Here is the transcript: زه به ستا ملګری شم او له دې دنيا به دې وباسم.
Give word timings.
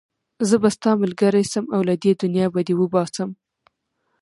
زه 0.47 0.55
به 0.61 0.69
ستا 0.75 0.91
ملګری 1.03 1.43
شم 1.51 1.65
او 1.75 1.81
له 1.87 1.95
دې 2.03 2.11
دنيا 2.21 2.47
به 2.53 2.61
دې 2.67 2.73
وباسم. 2.77 3.29